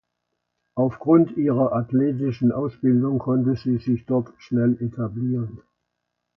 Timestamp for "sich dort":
3.77-4.29